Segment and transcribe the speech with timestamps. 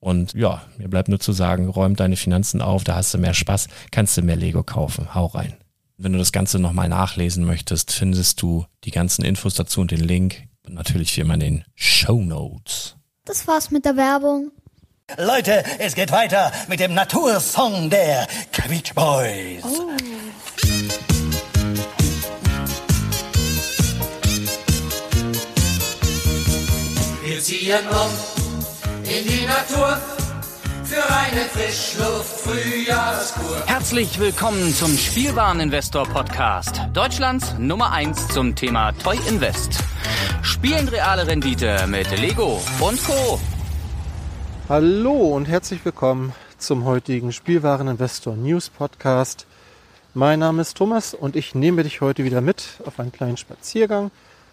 [0.00, 3.34] Und ja, mir bleibt nur zu sagen, räum deine Finanzen auf, da hast du mehr
[3.34, 5.14] Spaß, kannst du mehr Lego kaufen.
[5.14, 5.56] Hau rein.
[5.96, 10.00] Wenn du das Ganze nochmal nachlesen möchtest, findest du die ganzen Infos dazu und den
[10.00, 10.44] Link.
[10.64, 12.96] Und natürlich wie immer in den Show Notes.
[13.24, 14.52] Das war's mit der Werbung.
[15.16, 18.28] Leute, es geht weiter mit dem Natursong der
[18.68, 19.64] Beach Boys.
[19.64, 19.90] Oh.
[27.24, 28.37] Wir ziehen um
[29.08, 29.98] in die Natur
[30.84, 33.62] für eine Frischluft Frühjahrskur.
[33.64, 36.82] Herzlich willkommen zum Spielwareninvestor Podcast.
[36.92, 39.78] Deutschlands Nummer 1 zum Thema Toy Invest.
[40.42, 43.40] Spielen reale Rendite mit Lego und Co.
[44.68, 49.46] Hallo und herzlich willkommen zum heutigen Spielwareninvestor News Podcast.
[50.12, 54.10] Mein Name ist Thomas und ich nehme dich heute wieder mit auf einen kleinen Spaziergang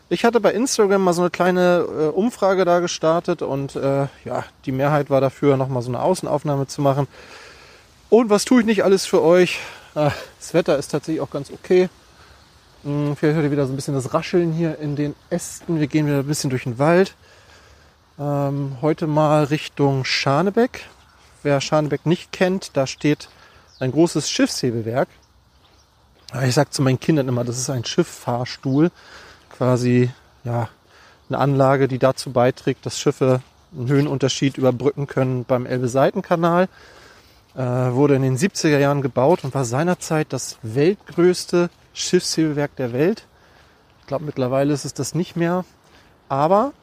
[0.09, 4.43] ich hatte bei Instagram mal so eine kleine äh, Umfrage da gestartet und äh, ja,
[4.65, 7.07] die Mehrheit war dafür, nochmal so eine Außenaufnahme zu machen.
[8.09, 9.59] Und was tue ich nicht alles für euch?
[9.95, 11.89] Ah, das Wetter ist tatsächlich auch ganz okay.
[12.83, 15.79] Hm, vielleicht hört ihr wieder so ein bisschen das Rascheln hier in den Ästen.
[15.79, 17.15] Wir gehen wieder ein bisschen durch den Wald.
[18.19, 20.85] Ähm, heute mal Richtung Scharnebeck.
[21.41, 23.27] Wer Scharnebeck nicht kennt, da steht
[23.79, 25.09] ein großes Schiffshebelwerk.
[26.43, 28.91] Ich sage zu meinen Kindern immer, das ist ein Schifffahrstuhl
[29.57, 30.09] quasi
[30.43, 30.69] ja,
[31.29, 33.41] eine Anlage, die dazu beiträgt, dass Schiffe
[33.75, 36.67] einen Höhenunterschied überbrücken können beim Elbe-Seitenkanal.
[37.55, 43.25] Äh, wurde in den 70er Jahren gebaut und war seinerzeit das weltgrößte Schiffshebelwerk der Welt.
[44.01, 45.63] Ich glaube, mittlerweile ist es das nicht mehr.
[46.27, 46.73] Aber,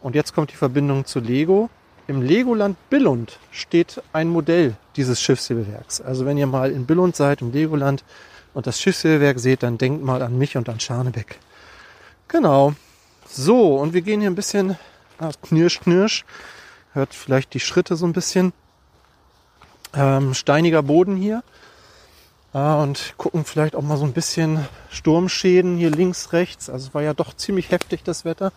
[0.00, 1.70] und jetzt kommt die Verbindung zu Lego,
[2.08, 6.00] im Legoland Billund steht ein Modell dieses Schiffshebelwerks.
[6.00, 8.02] Also wenn ihr mal in Billund seid, im Legoland,
[8.52, 11.38] und das Schiffshebelwerk seht, dann denkt mal an mich und an Scharnebeck.
[12.30, 12.74] Genau.
[13.28, 14.78] So, und wir gehen hier ein bisschen
[15.18, 16.24] ah, knirsch, knirsch.
[16.92, 18.52] Hört vielleicht die Schritte so ein bisschen.
[19.94, 21.42] Ähm, steiniger Boden hier.
[22.54, 26.70] Äh, und gucken vielleicht auch mal so ein bisschen Sturmschäden hier links, rechts.
[26.70, 28.52] Also es war ja doch ziemlich heftig das Wetter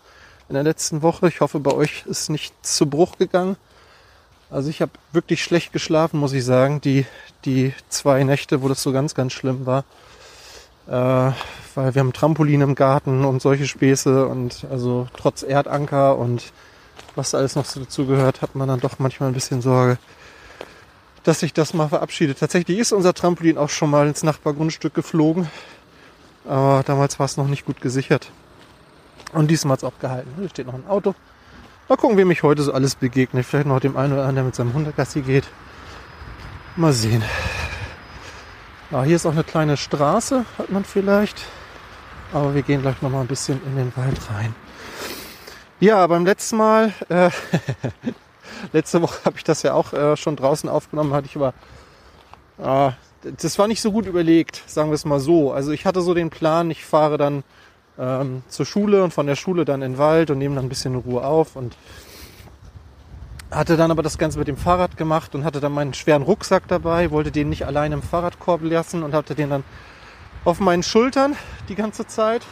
[0.49, 1.27] in der letzten Woche.
[1.27, 3.57] Ich hoffe, bei euch ist nichts zu Bruch gegangen.
[4.51, 6.79] Also ich habe wirklich schlecht geschlafen, muss ich sagen.
[6.81, 7.07] Die,
[7.45, 9.83] die zwei Nächte, wo das so ganz, ganz schlimm war.
[10.87, 11.33] Äh,
[11.75, 16.51] weil wir haben Trampolin im Garten und solche Späße und also trotz Erdanker und
[17.15, 19.97] was alles noch so dazugehört, hat man dann doch manchmal ein bisschen Sorge,
[21.23, 22.39] dass sich das mal verabschiedet.
[22.39, 25.47] Tatsächlich ist unser Trampolin auch schon mal ins Nachbargrundstück geflogen,
[26.45, 28.31] aber damals war es noch nicht gut gesichert.
[29.33, 30.31] Und diesmal hat es auch gehalten.
[30.37, 31.15] Hier steht noch ein Auto.
[31.89, 33.43] Mal gucken, wem ich heute so alles begegne.
[33.43, 35.45] Vielleicht noch dem einen oder anderen, der mit seinem Hundegassi geht.
[36.75, 37.23] Mal sehen.
[38.91, 41.45] Ah, hier ist auch eine kleine Straße, hat man vielleicht.
[42.33, 44.55] Aber wir gehen gleich noch mal ein bisschen in den Wald rein.
[45.79, 47.29] Ja, beim letzten Mal, äh,
[48.73, 51.53] letzte Woche habe ich das ja auch äh, schon draußen aufgenommen, hatte ich aber,
[52.57, 52.91] äh,
[53.37, 55.51] das war nicht so gut überlegt, sagen wir es mal so.
[55.51, 57.43] Also ich hatte so den Plan, ich fahre dann
[57.99, 60.69] ähm, zur Schule und von der Schule dann in den Wald und nehme dann ein
[60.69, 61.77] bisschen Ruhe auf und
[63.51, 66.67] hatte dann aber das Ganze mit dem Fahrrad gemacht und hatte dann meinen schweren Rucksack
[66.67, 69.63] dabei, wollte den nicht allein im Fahrradkorb lassen und hatte den dann
[70.45, 71.35] auf meinen Schultern
[71.69, 72.43] die ganze Zeit.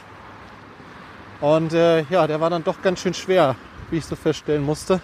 [1.41, 3.55] Und äh, ja, der war dann doch ganz schön schwer,
[3.89, 5.01] wie ich so feststellen musste.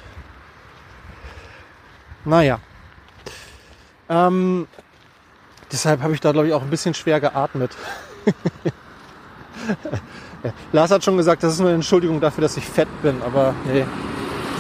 [2.25, 2.59] Naja.
[4.09, 4.67] Ähm,
[5.71, 7.75] deshalb habe ich da, glaube ich, auch ein bisschen schwer geatmet.
[10.71, 13.53] Lars hat schon gesagt, das ist nur eine Entschuldigung dafür, dass ich fett bin, aber
[13.65, 13.85] nee,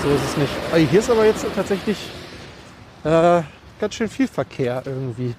[0.03, 0.89] so ist es nicht.
[0.89, 1.97] Hier ist aber jetzt tatsächlich
[3.03, 3.41] äh,
[3.79, 5.35] ganz schön viel Verkehr irgendwie.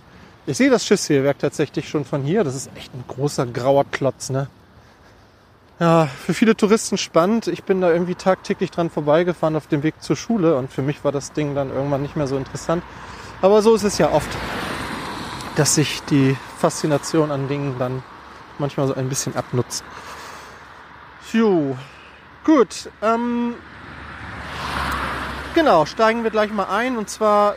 [0.49, 2.43] Ich sehe das Schiffshehlwerk tatsächlich schon von hier.
[2.43, 4.49] Das ist echt ein großer grauer Klotz, ne?
[5.79, 7.49] Ja, für viele Touristen spannend.
[7.49, 11.05] Ich bin da irgendwie tagtäglich dran vorbeigefahren auf dem Weg zur Schule und für mich
[11.05, 12.83] war das Ding dann irgendwann nicht mehr so interessant.
[13.43, 14.31] Aber so ist es ja oft,
[15.57, 18.03] dass sich die Faszination an Dingen dann
[18.59, 19.85] manchmal so ein bisschen abnutzt.
[21.31, 21.77] Jo,
[22.45, 22.89] gut.
[23.03, 23.53] Ähm,
[25.55, 27.57] genau, steigen wir gleich mal ein und zwar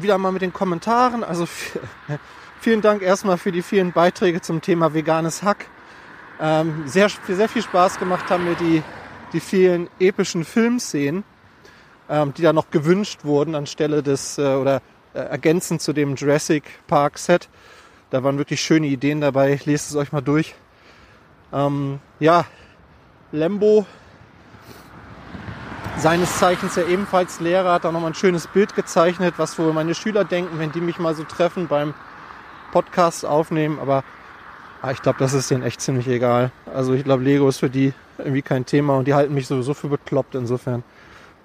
[0.00, 1.24] wieder mal mit den Kommentaren.
[1.24, 1.46] Also
[2.60, 5.66] vielen Dank erstmal für die vielen Beiträge zum Thema veganes Hack.
[6.40, 8.82] Ähm, sehr, sehr viel Spaß gemacht haben mir die,
[9.32, 11.24] die vielen epischen Filmszenen,
[12.08, 14.82] ähm, die da noch gewünscht wurden anstelle des äh, oder
[15.14, 17.48] äh, ergänzend zu dem Jurassic Park Set.
[18.10, 19.60] Da waren wirklich schöne Ideen dabei.
[19.64, 20.54] Lest es euch mal durch.
[21.52, 22.44] Ähm, ja,
[23.30, 23.86] Lembo,
[25.98, 29.94] seines Zeichens ja ebenfalls Lehrer, hat da nochmal ein schönes Bild gezeichnet, was wohl meine
[29.94, 31.94] Schüler denken, wenn die mich mal so treffen beim
[32.72, 33.78] Podcast aufnehmen.
[33.80, 34.02] Aber
[34.80, 36.50] ah, ich glaube, das ist denen echt ziemlich egal.
[36.72, 39.74] Also ich glaube, Lego ist für die irgendwie kein Thema und die halten mich sowieso
[39.74, 40.82] für bekloppt insofern.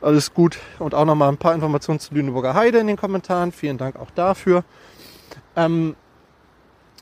[0.02, 0.60] Alles gut.
[0.80, 3.52] Und auch nochmal ein paar Informationen zu Lüneburger Heide in den Kommentaren.
[3.52, 4.64] Vielen Dank auch dafür.
[5.56, 5.96] Ähm,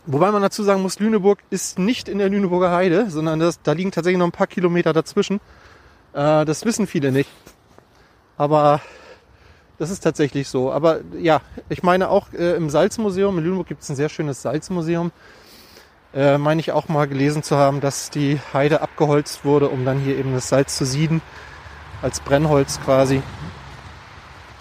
[0.06, 3.74] wobei man dazu sagen muss, Lüneburg ist nicht in der Lüneburger Heide, sondern das, da
[3.74, 5.40] liegen tatsächlich noch ein paar Kilometer dazwischen.
[6.16, 7.30] Äh, das wissen viele nicht.
[8.38, 8.82] Aber
[9.78, 10.72] das ist tatsächlich so.
[10.72, 14.42] Aber ja, ich meine auch äh, im Salzmuseum, in Lüneburg gibt es ein sehr schönes
[14.42, 15.12] Salzmuseum.
[16.14, 20.00] Äh, meine ich auch mal gelesen zu haben, dass die Heide abgeholzt wurde, um dann
[20.00, 21.22] hier eben das Salz zu sieden.
[22.02, 23.22] Als Brennholz quasi.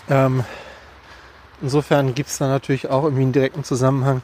[0.08, 0.44] Ähm,
[1.62, 4.22] insofern gibt es da natürlich auch irgendwie einen direkten Zusammenhang.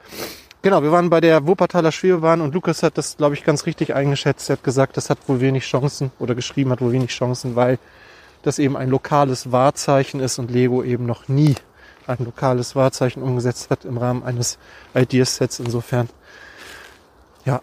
[0.64, 3.96] Genau, wir waren bei der Wuppertaler Schwebebahn und Lukas hat das, glaube ich, ganz richtig
[3.96, 4.50] eingeschätzt.
[4.50, 7.80] Er hat gesagt, das hat wohl wenig Chancen oder geschrieben hat wohl wenig Chancen, weil
[8.44, 11.56] das eben ein lokales Wahrzeichen ist und Lego eben noch nie
[12.08, 14.58] ein lokales Wahrzeichen umgesetzt hat im Rahmen eines
[14.96, 15.60] Ideasets.
[15.60, 16.08] Insofern,
[17.44, 17.60] ja,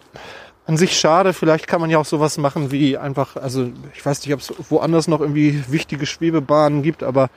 [0.67, 1.33] an sich schade.
[1.33, 4.53] Vielleicht kann man ja auch sowas machen wie einfach, also ich weiß nicht, ob es
[4.69, 7.31] woanders noch irgendwie wichtige Schwebebahnen gibt, aber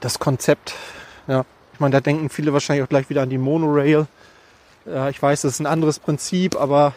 [0.00, 0.74] das Konzept,
[1.28, 1.44] ja,
[1.78, 4.08] ich meine, da denken viele wahrscheinlich auch gleich wieder an die Monorail.
[4.84, 6.92] Ja, ich weiß, das ist ein anderes Prinzip, aber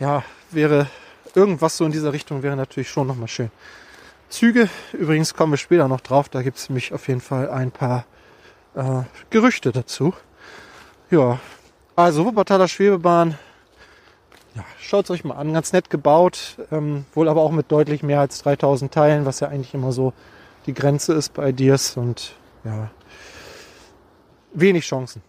[0.00, 0.86] ja, wäre
[1.34, 3.50] irgendwas so in dieser Richtung wäre natürlich schon nochmal schön.
[4.30, 7.70] Züge, übrigens kommen wir später noch drauf, da gibt es nämlich auf jeden Fall ein
[7.70, 8.06] paar
[8.74, 10.14] äh, Gerüchte dazu.
[11.10, 11.38] Ja,
[11.94, 13.36] also Wuppertaler Schwebebahn,
[14.54, 18.02] ja, schaut es euch mal an, ganz nett gebaut, ähm, wohl aber auch mit deutlich
[18.02, 20.14] mehr als 3000 Teilen, was ja eigentlich immer so
[20.64, 22.34] die Grenze ist bei Diers und
[22.64, 22.88] ja,
[24.52, 25.22] wenig Chancen.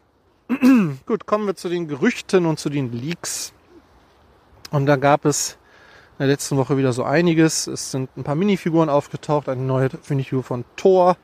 [1.06, 3.54] Gut, kommen wir zu den Gerüchten und zu den Leaks.
[4.72, 5.58] Und da gab es
[6.14, 7.68] in der letzten Woche wieder so einiges.
[7.68, 11.18] Es sind ein paar Minifiguren aufgetaucht, eine neue Minifigur von Thor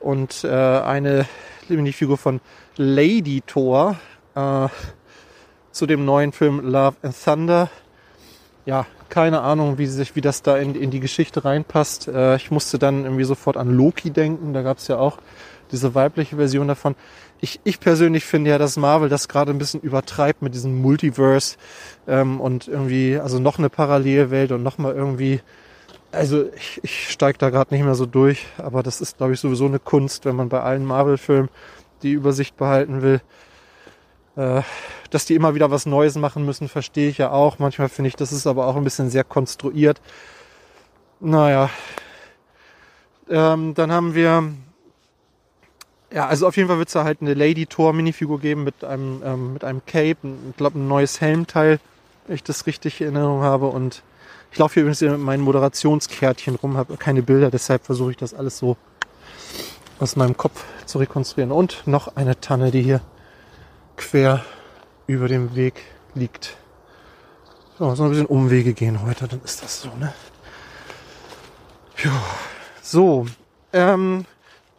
[0.00, 1.26] und äh, eine
[1.68, 2.40] Minifigur von
[2.76, 3.96] Lady Thor
[4.34, 4.68] äh,
[5.72, 7.70] zu dem neuen Film Love and Thunder.
[8.64, 12.08] Ja, keine Ahnung, wie sich, wie das da in, in die Geschichte reinpasst.
[12.08, 14.52] Äh, ich musste dann irgendwie sofort an Loki denken.
[14.52, 15.18] Da gab es ja auch
[15.72, 16.94] diese weibliche Version davon.
[17.40, 21.56] Ich, ich persönlich finde ja, dass Marvel das gerade ein bisschen übertreibt mit diesem Multiverse
[22.06, 25.40] ähm, und irgendwie, also noch eine Parallelwelt und nochmal irgendwie,
[26.12, 29.40] also ich, ich steige da gerade nicht mehr so durch, aber das ist, glaube ich,
[29.40, 31.50] sowieso eine Kunst, wenn man bei allen Marvel-Filmen
[32.02, 33.20] die Übersicht behalten will.
[34.36, 34.62] Äh,
[35.10, 37.58] dass die immer wieder was Neues machen müssen, verstehe ich ja auch.
[37.58, 40.00] Manchmal finde ich, das ist aber auch ein bisschen sehr konstruiert.
[41.20, 41.70] Naja.
[43.28, 44.52] Ähm, dann haben wir
[46.12, 48.84] ja, also auf jeden Fall wird es da halt eine Lady Thor Minifigur geben mit
[48.84, 50.18] einem, ähm, mit einem Cape,
[50.50, 51.80] ich glaube ein neues Helmteil,
[52.26, 53.66] wenn ich das richtig in Erinnerung habe.
[53.66, 54.02] Und
[54.52, 58.34] ich laufe hier übrigens mit meinen Moderationskärtchen rum, habe keine Bilder, deshalb versuche ich das
[58.34, 58.76] alles so
[59.98, 61.50] aus meinem Kopf zu rekonstruieren.
[61.50, 63.00] Und noch eine Tanne, die hier
[63.96, 64.44] quer
[65.06, 65.74] über dem Weg
[66.14, 66.56] liegt.
[67.78, 70.14] So, so ein bisschen Umwege gehen heute, dann ist das so, ne?
[71.98, 72.10] Jo.
[72.82, 73.26] So,
[73.72, 74.24] ähm,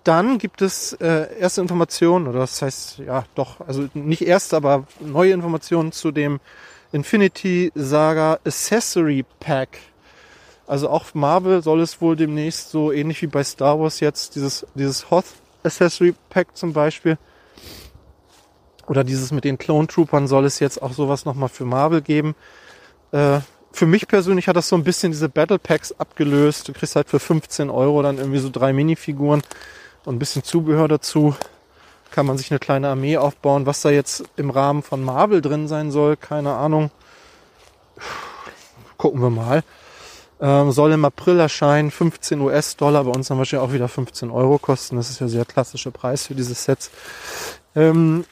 [0.07, 4.87] dann gibt es äh, erste Informationen, oder das heißt, ja doch, also nicht erste, aber
[5.01, 6.39] neue Informationen zu dem
[6.93, 9.79] Infinity Saga Accessory Pack.
[10.65, 14.65] Also auch Marvel soll es wohl demnächst so ähnlich wie bei Star Wars jetzt dieses,
[14.75, 15.25] dieses Hoth
[15.63, 17.17] Accessory Pack zum Beispiel.
[18.87, 22.35] Oder dieses mit den Clone Troopern soll es jetzt auch sowas nochmal für Marvel geben.
[23.11, 23.39] Äh,
[23.73, 26.69] für mich persönlich hat das so ein bisschen diese Battle Packs abgelöst.
[26.69, 29.43] Du kriegst halt für 15 Euro dann irgendwie so drei Minifiguren
[30.07, 31.35] und ein bisschen Zubehör dazu.
[32.11, 33.65] Kann man sich eine kleine Armee aufbauen.
[33.65, 36.91] Was da jetzt im Rahmen von Marvel drin sein soll, keine Ahnung.
[38.97, 39.63] Gucken wir mal.
[40.39, 44.57] Ähm, soll im April erscheinen, 15 US-Dollar, bei uns dann wahrscheinlich auch wieder 15 Euro
[44.59, 44.95] kosten.
[44.95, 46.89] Das ist ja sehr klassischer Preis für diese Sets.
[47.75, 48.23] Ähm,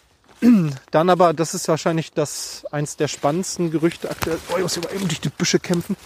[0.92, 4.38] dann aber, das ist wahrscheinlich das eins der spannendsten Gerüchte aktuell.
[4.50, 5.98] Oh, ich muss hier mal eben durch die Büsche kämpfen.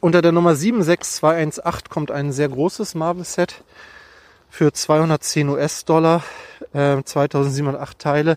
[0.00, 3.64] Unter der Nummer 76218 kommt ein sehr großes Marvel-Set
[4.50, 6.22] für 210 US-Dollar,
[6.74, 8.36] äh, 2708 Teile.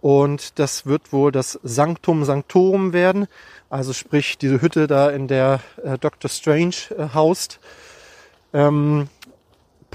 [0.00, 3.28] Und das wird wohl das Sanctum Sanctorum werden.
[3.70, 7.60] Also sprich diese Hütte da, in der äh, Doctor Strange äh, haust.
[8.52, 9.08] Ähm,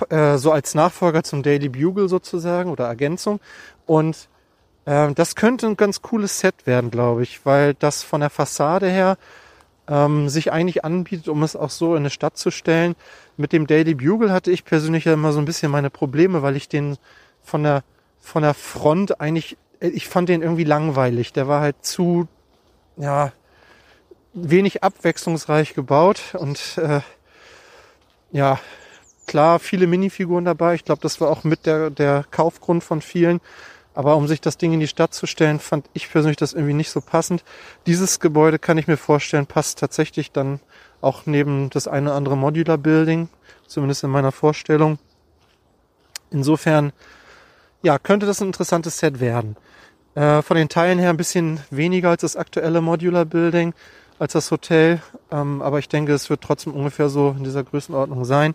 [0.09, 3.41] äh, so als Nachfolger zum Daily Bugle sozusagen oder Ergänzung.
[3.85, 4.29] Und
[4.85, 8.87] äh, das könnte ein ganz cooles Set werden, glaube ich, weil das von der Fassade
[8.87, 9.17] her
[9.87, 12.95] ähm, sich eigentlich anbietet, um es auch so in eine Stadt zu stellen.
[13.37, 16.55] Mit dem Daily Bugle hatte ich persönlich ja immer so ein bisschen meine Probleme, weil
[16.55, 16.97] ich den
[17.43, 17.83] von der,
[18.19, 21.33] von der Front eigentlich, äh, ich fand den irgendwie langweilig.
[21.33, 22.27] Der war halt zu,
[22.97, 23.31] ja,
[24.33, 27.01] wenig abwechslungsreich gebaut und äh,
[28.31, 28.59] ja,
[29.25, 30.75] klar, viele Minifiguren dabei.
[30.75, 33.39] Ich glaube, das war auch mit der, der Kaufgrund von vielen.
[33.97, 36.75] Aber um sich das Ding in die Stadt zu stellen, fand ich persönlich das irgendwie
[36.75, 37.43] nicht so passend.
[37.87, 40.59] Dieses Gebäude kann ich mir vorstellen, passt tatsächlich dann
[41.01, 43.27] auch neben das eine oder andere Modular Building,
[43.65, 44.99] zumindest in meiner Vorstellung.
[46.29, 46.93] Insofern,
[47.81, 49.57] ja, könnte das ein interessantes Set werden.
[50.13, 53.73] Äh, von den Teilen her ein bisschen weniger als das aktuelle Modular Building,
[54.19, 55.01] als das Hotel.
[55.31, 58.53] Ähm, aber ich denke, es wird trotzdem ungefähr so in dieser Größenordnung sein.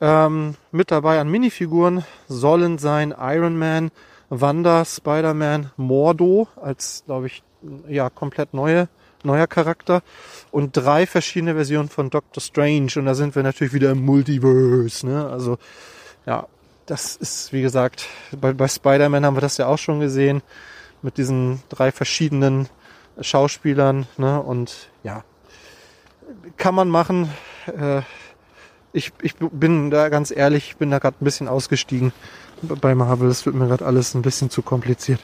[0.00, 3.90] Ähm, mit dabei an Minifiguren sollen sein Iron Man,
[4.30, 7.42] Wanda, Spider-Man, Mordo als, glaube ich,
[7.88, 8.88] ja, komplett neue,
[9.24, 10.02] neuer Charakter
[10.50, 12.92] und drei verschiedene Versionen von Doctor Strange.
[12.96, 15.06] Und da sind wir natürlich wieder im Multiverse.
[15.06, 15.28] Ne?
[15.28, 15.58] Also
[16.26, 16.46] ja,
[16.86, 18.06] das ist, wie gesagt,
[18.40, 20.42] bei, bei Spider-Man haben wir das ja auch schon gesehen
[21.02, 22.68] mit diesen drei verschiedenen
[23.20, 24.06] Schauspielern.
[24.16, 24.40] Ne?
[24.40, 25.24] Und ja,
[26.56, 27.30] kann man machen.
[27.66, 28.02] Äh,
[28.92, 32.12] ich, ich bin da ganz ehrlich, ich bin da gerade ein bisschen ausgestiegen
[32.62, 33.28] bei Marvel.
[33.28, 35.20] Das wird mir gerade alles ein bisschen zu kompliziert.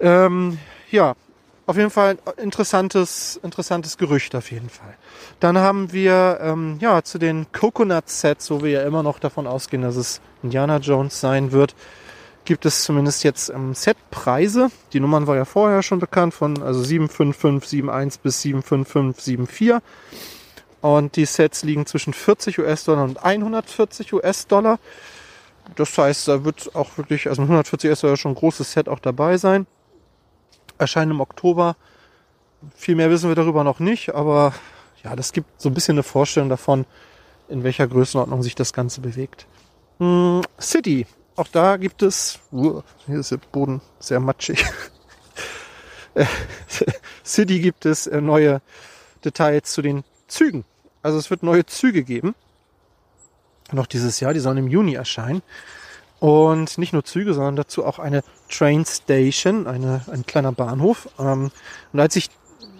[0.00, 0.58] Ähm,
[0.90, 1.14] ja,
[1.66, 4.96] auf jeden Fall interessantes, interessantes Gerücht auf jeden Fall.
[5.38, 9.46] Dann haben wir ähm, ja zu den Coconut Sets, wo wir ja immer noch davon
[9.46, 11.74] ausgehen, dass es Indiana Jones sein wird,
[12.44, 14.70] gibt es zumindest jetzt ähm, Setpreise.
[14.92, 19.78] Die Nummern war ja vorher schon bekannt von also 75571 bis 75574.
[20.80, 24.78] Und die Sets liegen zwischen 40 US-Dollar und 140 US-Dollar.
[25.76, 29.36] Das heißt, da wird auch wirklich, also 140 US-Dollar schon ein großes Set auch dabei
[29.36, 29.66] sein.
[30.78, 31.76] Erscheinen im Oktober.
[32.74, 34.54] Viel mehr wissen wir darüber noch nicht, aber
[35.02, 36.86] ja, das gibt so ein bisschen eine Vorstellung davon,
[37.48, 39.46] in welcher Größenordnung sich das Ganze bewegt.
[39.98, 41.06] Hm, City.
[41.36, 44.64] Auch da gibt es, uh, hier ist der Boden sehr matschig.
[47.24, 48.60] City gibt es äh, neue
[49.24, 50.64] Details zu den Zügen.
[51.02, 52.34] Also es wird neue Züge geben.
[53.72, 55.42] Noch dieses Jahr, die sollen im Juni erscheinen.
[56.18, 61.08] Und nicht nur Züge, sondern dazu auch eine Train Station, eine, ein kleiner Bahnhof.
[61.18, 61.50] Ähm,
[61.92, 62.28] und als ich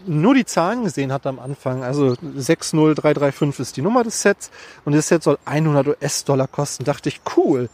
[0.07, 4.51] nur die Zahlen gesehen hatte am Anfang, also 60335 ist die Nummer des Sets
[4.85, 7.69] und das Set soll 100 US-Dollar kosten, dachte ich, cool.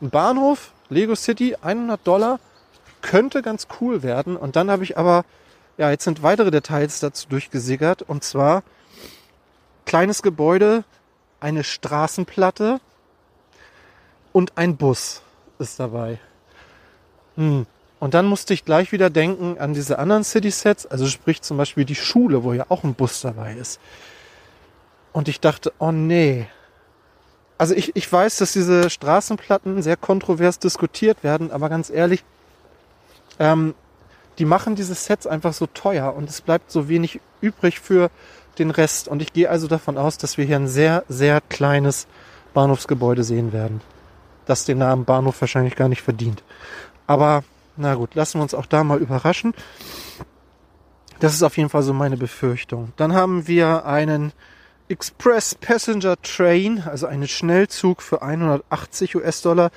[0.00, 2.40] Ein Bahnhof, Lego City, 100 Dollar,
[3.02, 4.36] könnte ganz cool werden.
[4.36, 5.24] Und dann habe ich aber,
[5.76, 8.62] ja, jetzt sind weitere Details dazu durchgesickert und zwar
[9.90, 10.84] kleines Gebäude,
[11.40, 12.80] eine Straßenplatte
[14.32, 15.20] und ein Bus
[15.58, 16.20] ist dabei.
[17.34, 17.66] Hm.
[17.98, 21.84] Und dann musste ich gleich wieder denken an diese anderen City-Sets, also sprich zum Beispiel
[21.84, 23.80] die Schule, wo ja auch ein Bus dabei ist.
[25.12, 26.46] Und ich dachte, oh nee.
[27.58, 32.22] Also ich, ich weiß, dass diese Straßenplatten sehr kontrovers diskutiert werden, aber ganz ehrlich,
[33.40, 33.74] ähm,
[34.38, 38.08] die machen diese Sets einfach so teuer und es bleibt so wenig übrig für
[38.58, 39.08] den Rest.
[39.08, 42.06] Und ich gehe also davon aus, dass wir hier ein sehr, sehr kleines
[42.54, 43.80] Bahnhofsgebäude sehen werden.
[44.46, 46.42] Das den Namen Bahnhof wahrscheinlich gar nicht verdient.
[47.06, 47.44] Aber
[47.76, 49.54] na gut, lassen wir uns auch da mal überraschen.
[51.20, 52.92] Das ist auf jeden Fall so meine Befürchtung.
[52.96, 54.32] Dann haben wir einen
[54.88, 59.70] Express Passenger Train, also einen Schnellzug für 180 US-Dollar.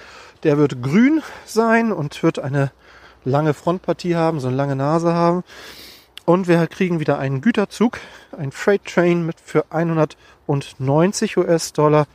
[0.43, 2.71] Der wird grün sein und wird eine
[3.23, 5.43] lange Frontpartie haben, so eine lange Nase haben.
[6.25, 7.99] Und wir kriegen wieder einen Güterzug,
[8.37, 12.07] ein Freight Train mit für 190 US-Dollar.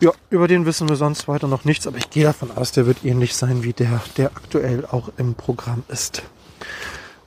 [0.00, 2.86] Ja, über den wissen wir sonst weiter noch nichts, aber ich gehe davon aus, der
[2.86, 6.22] wird ähnlich sein wie der, der aktuell auch im Programm ist.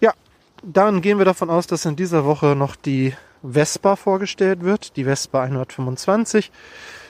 [0.02, 0.14] Ja,
[0.64, 4.98] dann gehen wir davon aus, dass in dieser Woche noch die Vespa vorgestellt wird.
[4.98, 6.52] Die Vespa 125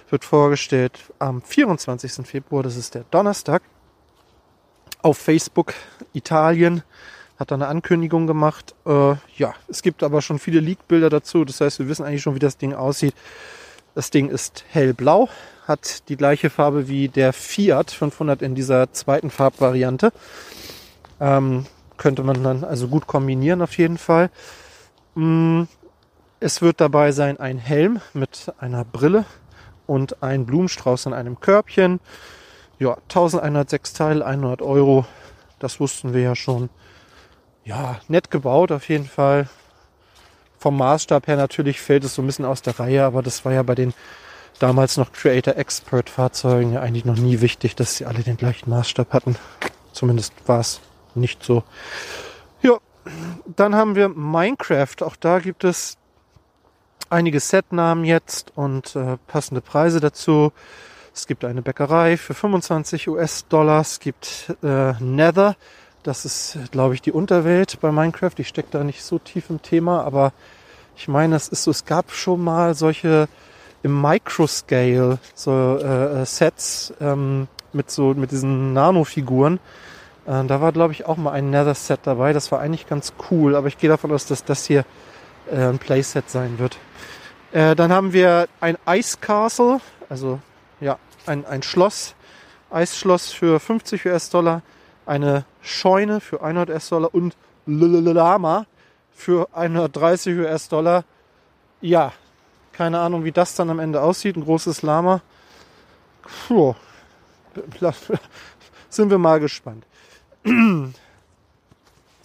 [0.10, 2.28] wird vorgestellt am 24.
[2.28, 3.64] Februar, das ist der Donnerstag,
[5.02, 5.74] auf Facebook
[6.14, 6.84] Italien
[7.39, 8.76] hat da eine Ankündigung gemacht.
[8.86, 11.45] Äh, ja, es gibt aber schon viele Leak-Bilder dazu.
[11.45, 13.13] Das heißt, wir wissen eigentlich schon, wie das Ding aussieht.
[13.93, 15.30] Das Ding ist hellblau,
[15.67, 20.12] hat die gleiche Farbe wie der Fiat 500 in dieser zweiten Farbvariante.
[21.21, 21.65] Ähm,
[21.98, 24.30] könnte man dann also gut kombinieren auf jeden Fall.
[25.15, 25.63] Mm,
[26.41, 29.24] es wird dabei sein ein Helm mit einer Brille
[29.88, 32.02] und ein Blumenstrauß in einem Körbchen.
[32.80, 35.06] Ja, 1106 Teile, 100 Euro.
[35.60, 36.69] Das wussten wir ja schon
[37.65, 39.49] ja, nett gebaut auf jeden Fall.
[40.60, 43.51] Vom Maßstab her natürlich fällt es so ein bisschen aus der Reihe, aber das war
[43.51, 43.93] ja bei den
[44.60, 48.69] damals noch Creator Expert Fahrzeugen ja eigentlich noch nie wichtig, dass sie alle den gleichen
[48.69, 49.36] Maßstab hatten.
[49.91, 50.80] Zumindest war es
[51.13, 51.63] nicht so.
[52.62, 52.78] Ja,
[53.56, 55.01] dann haben wir Minecraft.
[55.01, 55.97] Auch da gibt es
[57.10, 60.51] einige Setnamen jetzt und äh, passende Preise dazu.
[61.13, 63.82] Es gibt eine Bäckerei für 25 US-Dollar.
[63.82, 65.56] Es gibt äh, Nether
[66.08, 68.34] das ist, glaube ich, die Unterwelt bei Minecraft.
[68.38, 70.34] Ich stecke da nicht so tief im Thema, aber
[70.96, 73.28] ich meine, es ist so, es gab schon mal solche
[73.84, 79.60] im Microscale so äh, äh, Sets ähm, mit so mit diesen Nano-Figuren.
[80.26, 82.34] Äh, da war, glaube ich, auch mal ein Nether-Set dabei.
[82.34, 84.86] Das war eigentlich ganz cool, aber ich gehe davon aus, dass das hier
[85.52, 86.78] äh, ein Playset sein wird.
[87.52, 90.39] Äh, dann haben wir ein Ice Castle, also
[90.80, 92.15] ja, ein, ein Schloss
[92.76, 94.62] Eisschloss für 50 US-Dollar,
[95.06, 98.65] eine Scheune für 100 US-Dollar und Lama
[99.13, 101.04] für 130 US-Dollar.
[101.82, 102.13] Ja,
[102.73, 104.36] keine Ahnung, wie das dann am Ende aussieht.
[104.36, 105.21] Ein großes Lama.
[106.47, 106.75] Puh.
[108.89, 109.86] Sind wir mal gespannt.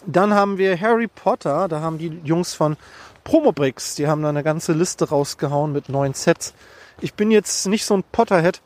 [0.07, 1.69] Dann haben wir Harry Potter.
[1.69, 2.77] Da haben die Jungs von
[3.25, 6.55] Promobricks, die haben da eine ganze Liste rausgehauen mit neuen Sets.
[7.01, 8.61] Ich bin jetzt nicht so ein Potterhead,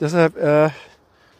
[0.00, 0.70] deshalb äh,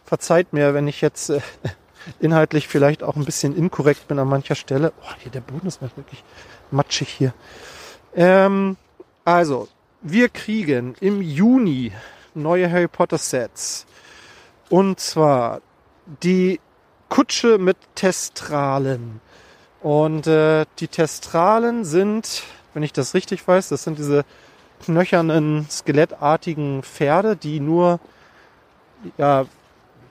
[0.05, 1.41] verzeiht mir, wenn ich jetzt äh,
[2.19, 4.93] inhaltlich vielleicht auch ein bisschen inkorrekt bin an mancher Stelle.
[5.01, 6.23] Oh, hier der Boden ist wirklich
[6.71, 7.33] matschig hier.
[8.15, 8.77] Ähm,
[9.25, 9.67] also,
[10.01, 11.91] wir kriegen im Juni
[12.33, 13.85] neue Harry Potter Sets.
[14.69, 15.61] Und zwar
[16.23, 16.59] die
[17.09, 19.21] Kutsche mit Testralen.
[19.81, 22.43] Und äh, die Testralen sind,
[22.73, 24.25] wenn ich das richtig weiß, das sind diese
[24.83, 27.99] knöchernen, skelettartigen Pferde, die nur
[29.17, 29.45] ja,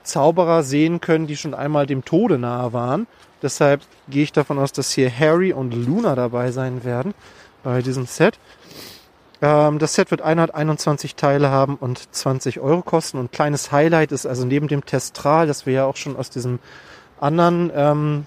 [0.07, 3.07] Zauberer sehen können, die schon einmal dem Tode nahe waren.
[3.41, 7.13] Deshalb gehe ich davon aus, dass hier Harry und Luna dabei sein werden
[7.63, 8.39] bei diesem Set.
[9.41, 13.19] Ähm, das Set wird 121 Teile haben und 20 Euro kosten.
[13.19, 16.59] Und kleines Highlight ist also neben dem Testral, das wir ja auch schon aus diesem
[17.19, 18.25] anderen ähm,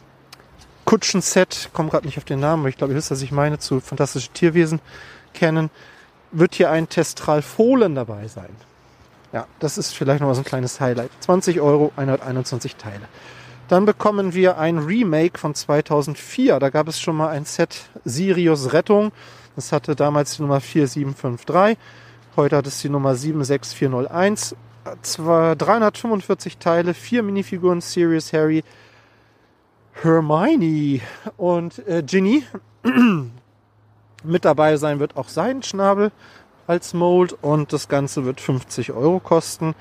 [0.85, 3.59] Kutschen-Set, komme gerade nicht auf den Namen, aber ich glaube, ihr wisst, was ich meine,
[3.59, 4.81] zu Fantastische Tierwesen
[5.35, 5.71] kennen,
[6.33, 8.51] wird hier ein Testral Fohlen dabei sein.
[9.33, 11.11] Ja, das ist vielleicht noch mal so ein kleines Highlight.
[11.21, 13.09] 20 Euro, 121 Teile.
[13.69, 16.59] Dann bekommen wir ein Remake von 2004.
[16.59, 19.13] Da gab es schon mal ein Set Sirius Rettung.
[19.55, 21.79] Das hatte damals die Nummer 4753.
[22.35, 24.57] Heute hat es die Nummer 76401.
[25.03, 28.65] Zwar 345 Teile, vier Minifiguren Sirius Harry,
[30.03, 31.01] Hermione
[31.37, 32.45] und äh, Ginny.
[34.25, 36.11] Mit dabei sein wird auch sein Schnabel
[36.71, 39.75] als Mold und das Ganze wird 50 Euro kosten.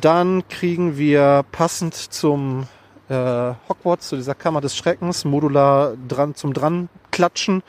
[0.00, 2.68] Dann kriegen wir passend zum
[3.08, 7.64] äh, Hogwarts, zu dieser Kammer des Schreckens, modular dran zum dran klatschen.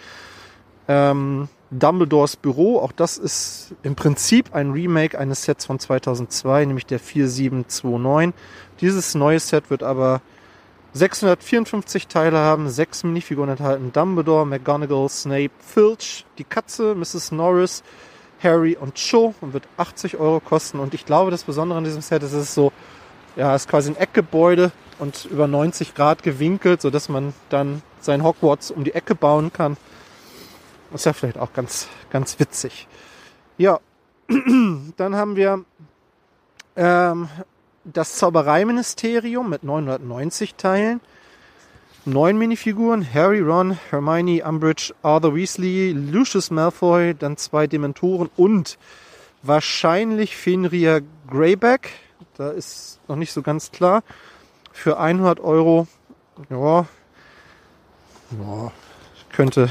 [0.88, 6.86] Ähm, Dumbledores Büro, auch das ist im Prinzip ein Remake eines Sets von 2002, nämlich
[6.86, 8.40] der 4729.
[8.80, 10.22] Dieses neue Set wird aber
[10.94, 13.92] 654 Teile haben, sechs Minifiguren enthalten.
[13.92, 17.32] Dumbledore, McGonagall, Snape, Filch, die Katze, Mrs.
[17.32, 17.84] Norris,
[18.44, 20.80] Harry und Cho und wird 80 Euro kosten.
[20.80, 22.72] Und ich glaube, das Besondere an diesem Set ist, es ist so,
[23.36, 27.82] ja, es ist quasi ein Eckgebäude und über 90 Grad gewinkelt, so dass man dann
[28.00, 29.78] sein Hogwarts um die Ecke bauen kann.
[30.94, 32.88] Ist ja vielleicht auch ganz, ganz witzig.
[33.58, 33.80] Ja,
[34.98, 35.66] dann haben wir
[36.76, 37.30] ähm,
[37.84, 41.02] das Zaubereiministerium mit 990 Teilen.
[42.06, 48.78] Neun Minifiguren, Harry, Ron, Hermione, Umbridge, Arthur Weasley, Lucius Malfoy, dann zwei Dementoren und
[49.42, 51.92] wahrscheinlich Fenrir Greyback.
[52.36, 54.04] Da ist noch nicht so ganz klar.
[54.74, 55.88] Für 100 Euro,
[56.50, 56.86] ja,
[58.32, 58.72] ja
[59.32, 59.70] könnte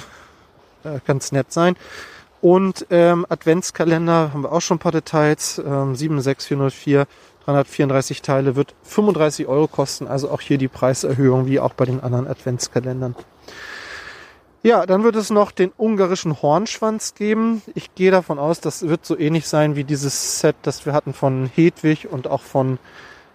[0.85, 1.77] äh, ganz nett sein.
[2.41, 5.59] Und ähm, Adventskalender haben wir auch schon ein paar Details.
[5.59, 7.07] Ähm, 76404
[7.45, 12.01] 334 Teile wird 35 Euro kosten, also auch hier die Preiserhöhung wie auch bei den
[12.01, 13.15] anderen Adventskalendern.
[14.63, 17.63] Ja, dann wird es noch den ungarischen Hornschwanz geben.
[17.75, 21.15] Ich gehe davon aus, das wird so ähnlich sein wie dieses Set, das wir hatten
[21.15, 22.79] von Hedwig und auch von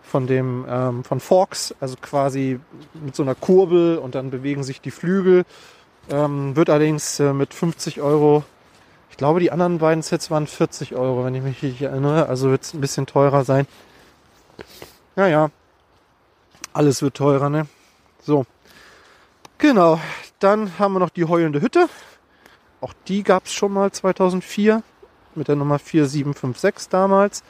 [0.04, 2.62] von dem ähm, von Fox, also quasi
[3.04, 5.44] mit so einer Kurbel und dann bewegen sich die Flügel.
[6.10, 8.46] Ähm, wird allerdings äh, mit 50 Euro
[9.18, 12.30] ich glaube, die anderen beiden Sets waren 40 Euro, wenn ich mich richtig erinnere.
[12.30, 13.66] Also wird es ein bisschen teurer sein.
[15.18, 15.50] Naja,
[16.74, 17.66] alles wird teurer, ne?
[18.22, 18.46] So.
[19.58, 20.00] Genau.
[20.38, 21.90] Dann haben wir noch die heulende Hütte.
[22.82, 24.84] Auch die gab es schon mal 2004
[25.34, 27.44] mit der Nummer 4756 damals.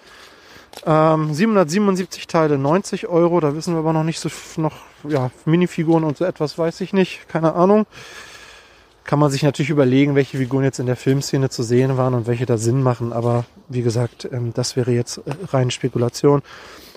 [0.85, 3.41] Ähm, 777 Teile, 90 Euro.
[3.41, 6.93] Da wissen wir aber noch nicht so noch ja Minifiguren und so etwas weiß ich
[6.93, 7.27] nicht.
[7.27, 7.85] Keine Ahnung.
[9.07, 12.27] Kann man sich natürlich überlegen, welche Figuren jetzt in der Filmszene zu sehen waren und
[12.27, 13.13] welche da Sinn machen.
[13.13, 16.41] Aber wie gesagt, ähm, das wäre jetzt äh, rein Spekulation.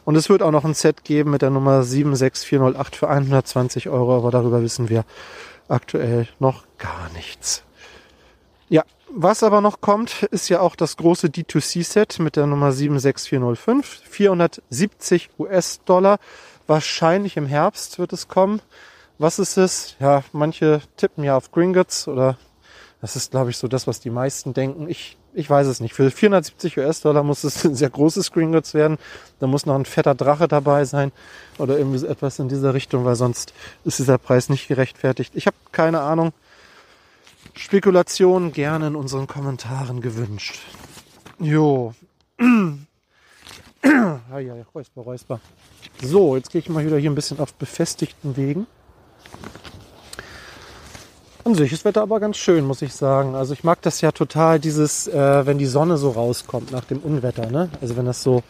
[0.05, 4.16] Und es wird auch noch ein Set geben mit der Nummer 76408 für 120 Euro,
[4.16, 5.05] aber darüber wissen wir
[5.68, 7.62] aktuell noch gar nichts.
[8.68, 14.03] Ja, was aber noch kommt, ist ja auch das große D2C-Set mit der Nummer 76405.
[14.11, 16.18] 470 US-Dollar.
[16.66, 18.61] Wahrscheinlich im Herbst wird es kommen.
[19.20, 19.96] Was ist es?
[20.00, 22.38] Ja, manche tippen ja auf Gringotts oder
[23.02, 24.88] das ist, glaube ich, so das, was die meisten denken.
[24.88, 25.92] Ich ich weiß es nicht.
[25.92, 28.96] Für 470 US-Dollar muss es ein sehr großes Gringotts werden.
[29.38, 31.12] Da muss noch ein fetter Drache dabei sein
[31.59, 33.52] oder irgendwie etwas in dieser Richtung, weil sonst
[33.85, 35.33] ist dieser Preis nicht gerechtfertigt.
[35.37, 36.33] Ich habe keine Ahnung.
[37.52, 40.61] Spekulation gerne in unseren Kommentaren gewünscht.
[41.38, 41.92] Jo.
[43.83, 45.40] ah ja, Räusper, Räusper.
[46.02, 48.66] So, jetzt gehe ich mal wieder hier ein bisschen auf befestigten Wegen.
[51.45, 53.35] An sich ist Wetter aber ganz schön, muss ich sagen.
[53.35, 56.99] Also ich mag das ja total, dieses, äh, wenn die Sonne so rauskommt nach dem
[56.99, 57.51] Unwetter.
[57.51, 57.71] Ne?
[57.81, 58.43] Also wenn das so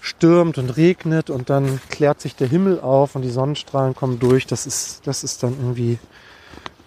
[0.00, 4.46] stürmt und regnet und dann klärt sich der Himmel auf und die Sonnenstrahlen kommen durch.
[4.46, 5.98] Das ist, das ist dann irgendwie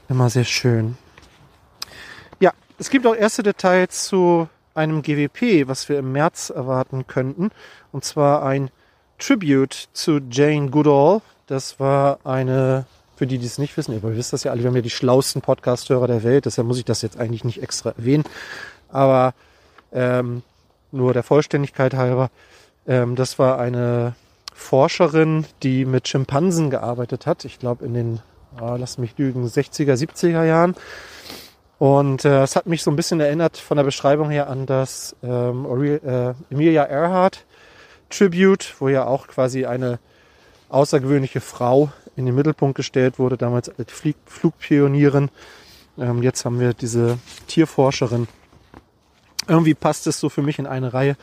[0.10, 0.98] immer sehr schön.
[2.40, 7.52] Ja, es gibt auch erste Details zu einem GWP, was wir im März erwarten könnten.
[7.92, 8.72] Und zwar ein
[9.20, 11.22] Tribute zu Jane Goodall.
[11.48, 12.86] Das war eine,
[13.24, 14.90] für die, die es nicht wissen, ihr wisst das ja alle, wir haben ja die
[14.90, 18.26] schlauesten Podcast-Hörer der Welt, deshalb muss ich das jetzt eigentlich nicht extra erwähnen.
[18.90, 19.34] Aber
[19.94, 20.42] ähm,
[20.92, 22.32] nur der Vollständigkeit halber,
[22.86, 24.16] ähm, das war eine
[24.54, 27.46] Forscherin, die mit Schimpansen gearbeitet hat.
[27.46, 28.20] Ich glaube in den,
[28.58, 30.76] ah, lass mich lügen, 60er, 70er Jahren.
[31.80, 35.16] Und äh, es hat mich so ein bisschen erinnert von der Beschreibung her an das
[35.24, 37.46] ähm, äh, Emilia Earhart
[38.10, 40.00] Tribute, wo ja auch quasi eine
[40.68, 45.30] außergewöhnliche Frau in den Mittelpunkt gestellt wurde, damals als Flieg Flugpionierin.
[45.98, 48.28] Ähm, jetzt haben wir diese Tierforscherin.
[49.48, 51.16] Irgendwie passt es so für mich in eine Reihe.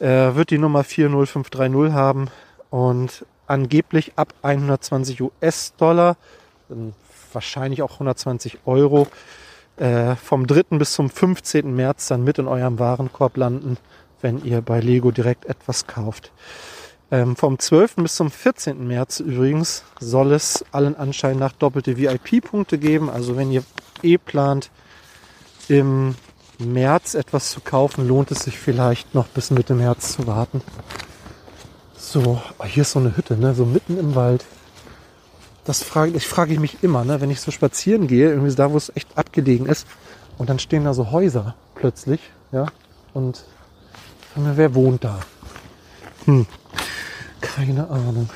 [0.00, 2.28] Äh, wird die Nummer 40530 haben
[2.70, 6.16] und angeblich ab 120 US-Dollar,
[7.32, 9.06] wahrscheinlich auch 120 Euro,
[9.76, 10.78] äh, vom 3.
[10.78, 11.74] bis zum 15.
[11.74, 13.76] März dann mit in eurem Warenkorb landen,
[14.20, 16.32] wenn ihr bei Lego direkt etwas kauft.
[17.14, 17.94] Ähm, vom 12.
[17.98, 18.88] bis zum 14.
[18.88, 23.08] März übrigens soll es allen Anschein nach doppelte VIP-Punkte geben.
[23.08, 23.62] Also wenn ihr
[24.02, 24.68] eh plant,
[25.68, 26.16] im
[26.58, 30.60] März etwas zu kaufen, lohnt es sich vielleicht noch bis Mitte März zu warten.
[31.96, 33.54] So, hier ist so eine Hütte, ne?
[33.54, 34.44] so mitten im Wald.
[35.64, 37.20] Das frage ich frage ich mich immer, ne?
[37.20, 39.86] wenn ich so spazieren gehe, irgendwie da, wo es echt abgelegen ist,
[40.36, 42.18] und dann stehen da so Häuser plötzlich,
[42.50, 42.66] ja,
[43.12, 43.44] und
[44.34, 45.20] wer wohnt da?
[46.24, 46.46] Hm,
[47.56, 48.28] keine Ahnung.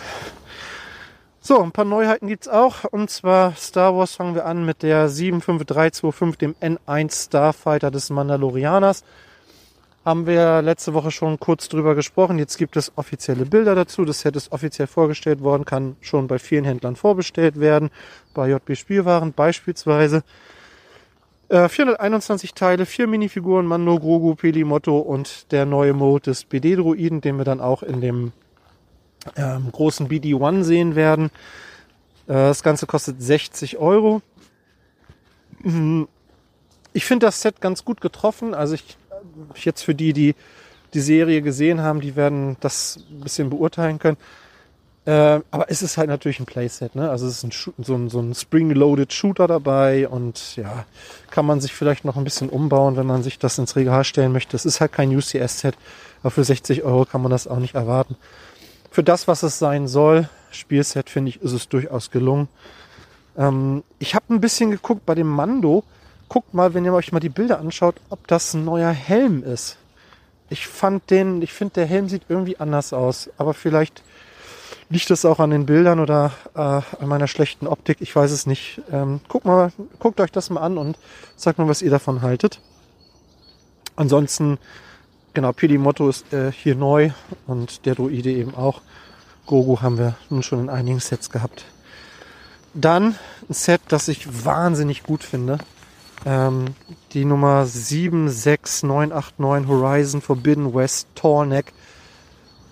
[1.40, 2.84] So, ein paar Neuheiten gibt's auch.
[2.84, 9.02] Und zwar Star Wars fangen wir an mit der 75325, dem N1 Starfighter des Mandalorianers.
[10.04, 12.38] Haben wir letzte Woche schon kurz drüber gesprochen.
[12.38, 14.04] Jetzt gibt es offizielle Bilder dazu.
[14.04, 17.90] Das Set ist offiziell vorgestellt worden, kann schon bei vielen Händlern vorbestellt werden.
[18.34, 20.22] Bei JB Spielwaren beispielsweise.
[21.48, 27.22] Äh, 421 Teile, vier Minifiguren, Mando, Grogu, Peli, Motto und der neue Mode des BD-Druiden,
[27.22, 28.32] den wir dann auch in dem
[29.36, 31.26] ähm, großen BD-1 sehen werden.
[32.26, 34.22] Äh, das Ganze kostet 60 Euro.
[35.62, 36.08] Mhm.
[36.92, 38.54] Ich finde das Set ganz gut getroffen.
[38.54, 38.96] Also ich
[39.54, 40.34] jetzt für die, die
[40.94, 44.16] die Serie gesehen haben, die werden das ein bisschen beurteilen können.
[45.04, 47.10] Äh, aber es ist halt natürlich ein Playset, ne?
[47.10, 50.84] Also es ist ein, so ein, so ein Spring-Loaded Shooter dabei und ja,
[51.30, 54.32] kann man sich vielleicht noch ein bisschen umbauen, wenn man sich das ins Regal stellen
[54.32, 54.56] möchte.
[54.56, 55.76] Es ist halt kein UCS-Set,
[56.20, 58.16] aber für 60 Euro kann man das auch nicht erwarten
[58.90, 62.48] für das, was es sein soll, Spielset, finde ich, ist es durchaus gelungen.
[63.36, 65.84] Ähm, ich habe ein bisschen geguckt bei dem Mando.
[66.28, 69.76] Guckt mal, wenn ihr euch mal die Bilder anschaut, ob das ein neuer Helm ist.
[70.50, 73.30] Ich fand den, ich finde, der Helm sieht irgendwie anders aus.
[73.38, 74.02] Aber vielleicht
[74.90, 77.98] liegt das auch an den Bildern oder äh, an meiner schlechten Optik.
[78.00, 78.80] Ich weiß es nicht.
[78.90, 80.98] Ähm, guckt mal, guckt euch das mal an und
[81.36, 82.60] sagt mal, was ihr davon haltet.
[83.96, 84.58] Ansonsten
[85.38, 87.10] Genau, Motto ist äh, hier neu
[87.46, 88.80] und der Druide eben auch.
[89.46, 91.64] Gogo haben wir nun schon in einigen Sets gehabt.
[92.74, 93.14] Dann
[93.48, 95.58] ein Set, das ich wahnsinnig gut finde.
[96.26, 96.74] Ähm,
[97.12, 101.72] die Nummer 76989 Horizon Forbidden West Torneck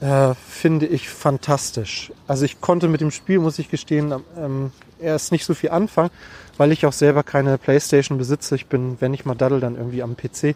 [0.01, 2.11] äh, finde ich fantastisch.
[2.27, 6.11] Also ich konnte mit dem Spiel, muss ich gestehen, ähm, erst nicht so viel anfangen,
[6.57, 8.55] weil ich auch selber keine Playstation besitze.
[8.55, 10.55] Ich bin, wenn ich mal daddel, dann irgendwie am PC.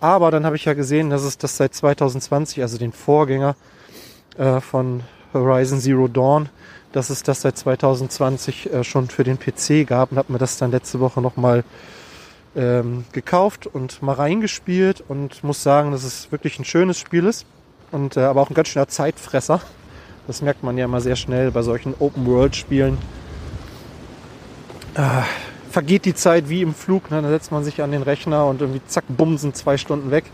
[0.00, 3.56] Aber dann habe ich ja gesehen, dass es das seit 2020, also den Vorgänger
[4.36, 6.48] äh, von Horizon Zero Dawn,
[6.92, 10.58] dass es das seit 2020 äh, schon für den PC gab und habe mir das
[10.58, 11.64] dann letzte Woche nochmal
[12.56, 17.46] ähm, gekauft und mal reingespielt und muss sagen, dass es wirklich ein schönes Spiel ist
[17.92, 19.60] und äh, aber auch ein ganz schöner Zeitfresser.
[20.26, 22.98] Das merkt man ja immer sehr schnell bei solchen Open-World-Spielen
[25.70, 27.10] vergeht die Zeit wie im Flug.
[27.10, 27.22] Ne?
[27.22, 30.24] Da setzt man sich an den Rechner und irgendwie zack, bumsen zwei Stunden weg.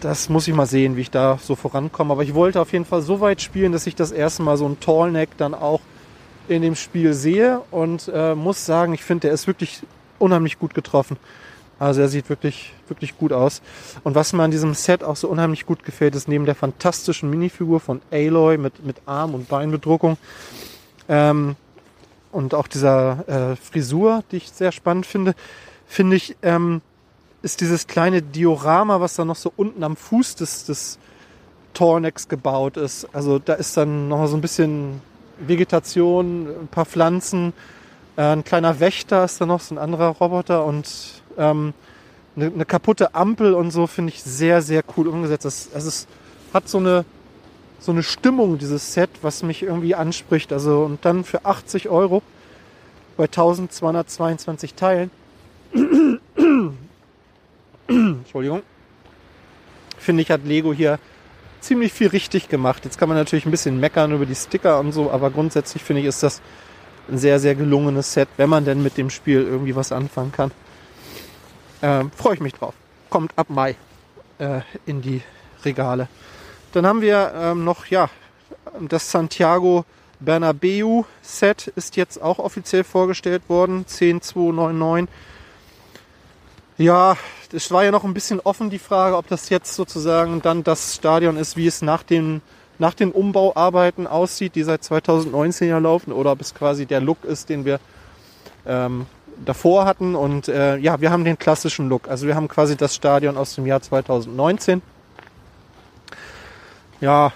[0.00, 2.12] Das muss ich mal sehen, wie ich da so vorankomme.
[2.12, 4.66] Aber ich wollte auf jeden Fall so weit spielen, dass ich das erste Mal so
[4.66, 5.80] ein Tallneck dann auch
[6.48, 9.82] in dem Spiel sehe und äh, muss sagen, ich finde, der ist wirklich
[10.18, 11.16] unheimlich gut getroffen.
[11.78, 13.62] Also er sieht wirklich, wirklich gut aus.
[14.02, 17.30] Und was mir an diesem Set auch so unheimlich gut gefällt, ist neben der fantastischen
[17.30, 20.16] Minifigur von Aloy mit, mit Arm- und Beinbedruckung,
[21.08, 21.54] ähm,
[22.32, 25.34] und auch dieser äh, Frisur, die ich sehr spannend finde,
[25.86, 26.82] finde ich, ähm,
[27.42, 30.98] ist dieses kleine Diorama, was da noch so unten am Fuß des, des
[31.74, 33.08] Tornex gebaut ist.
[33.12, 35.00] Also da ist dann noch so ein bisschen
[35.38, 37.52] Vegetation, ein paar Pflanzen,
[38.16, 41.72] äh, ein kleiner Wächter ist da noch, so ein anderer Roboter und ähm,
[42.36, 45.44] eine, eine kaputte Ampel und so finde ich sehr, sehr cool umgesetzt.
[45.44, 46.08] Es, es ist,
[46.52, 47.04] hat so eine,
[47.78, 50.52] so eine Stimmung, dieses Set, was mich irgendwie anspricht.
[50.52, 52.22] Also und dann für 80 Euro
[53.16, 55.10] bei 1222 Teilen.
[57.88, 58.62] Entschuldigung.
[59.98, 60.98] Finde ich, hat Lego hier
[61.60, 62.84] ziemlich viel richtig gemacht.
[62.84, 66.02] Jetzt kann man natürlich ein bisschen meckern über die Sticker und so, aber grundsätzlich finde
[66.02, 66.40] ich, ist das
[67.10, 70.50] ein sehr, sehr gelungenes Set, wenn man denn mit dem Spiel irgendwie was anfangen kann.
[71.82, 72.74] Ähm, Freue ich mich drauf.
[73.10, 73.76] Kommt ab Mai
[74.38, 75.22] äh, in die
[75.64, 76.08] Regale.
[76.72, 78.10] Dann haben wir ähm, noch, ja,
[78.80, 79.84] das Santiago
[80.20, 83.86] Bernabeu Set ist jetzt auch offiziell vorgestellt worden.
[83.86, 85.08] 10299.
[86.76, 87.16] Ja,
[87.52, 90.94] es war ja noch ein bisschen offen die Frage, ob das jetzt sozusagen dann das
[90.94, 92.42] Stadion ist, wie es nach den,
[92.78, 97.24] nach den Umbauarbeiten aussieht, die seit 2019 ja laufen, oder ob es quasi der Look
[97.24, 97.80] ist, den wir
[98.66, 99.06] ähm,
[99.44, 100.14] davor hatten.
[100.14, 102.08] Und äh, ja, wir haben den klassischen Look.
[102.08, 104.82] Also wir haben quasi das Stadion aus dem Jahr 2019.
[107.00, 107.32] Ja,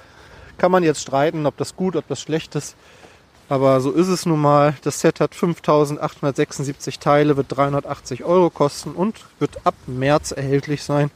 [0.59, 2.77] kann man jetzt streiten, ob das gut, ob das schlecht ist.
[3.49, 4.75] Aber so ist es nun mal.
[4.83, 11.11] Das Set hat 5876 Teile, wird 380 Euro kosten und wird ab März erhältlich sein.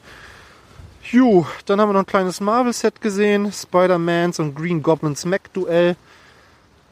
[1.11, 3.53] Juh, dann haben wir noch ein kleines Marvel-Set gesehen.
[3.53, 5.97] Spider-Mans und Green Goblins Mac-Duell.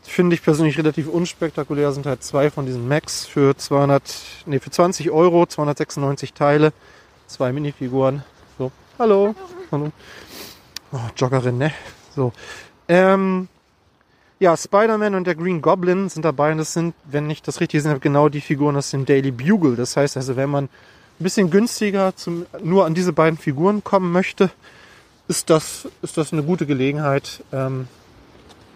[0.03, 1.93] Finde ich persönlich relativ unspektakulär.
[1.93, 4.03] Sind halt zwei von diesen Macs für 200,
[4.47, 6.73] nee, für 20 Euro, 296 Teile,
[7.27, 8.23] zwei Minifiguren.
[8.57, 9.35] So, hallo.
[9.73, 9.91] Hallo.
[10.95, 11.73] Oh, Joggerin, ne?
[12.15, 12.33] So.
[12.87, 13.49] Ähm,
[14.39, 17.79] ja, Spider-Man und der Green Goblin sind dabei und das sind, wenn ich das richtig
[17.79, 19.75] gesehen habe, genau die Figuren aus dem Daily Bugle.
[19.75, 20.71] Das heißt also, wenn man ein
[21.19, 24.53] bisschen günstiger zum, nur an diese beiden Figuren kommen möchte,
[25.27, 27.89] ist das, ist das eine gute Gelegenheit, ähm,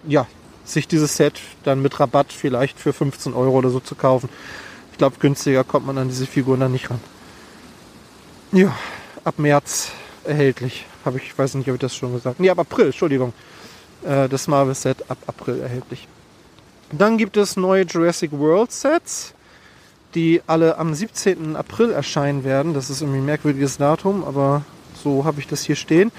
[0.05, 0.27] ja,
[0.65, 4.29] sich dieses Set dann mit Rabatt vielleicht für 15 Euro oder so zu kaufen.
[4.91, 7.01] Ich glaube, günstiger kommt man an diese Figuren dann nicht ran.
[8.51, 8.77] Ja,
[9.23, 9.93] ab März
[10.25, 10.85] erhältlich.
[11.09, 13.33] Habe ich, weiß nicht, ob ich das schon gesagt Nee, ab April, Entschuldigung.
[14.05, 16.07] Äh, das Marvel Set ab April erhältlich.
[16.93, 19.33] Dann gibt es neue Jurassic World Sets,
[20.15, 21.57] die alle am 17.
[21.57, 22.75] April erscheinen werden.
[22.75, 24.67] Das ist irgendwie ein merkwürdiges Datum, aber
[25.03, 26.13] so habe ich das hier stehen.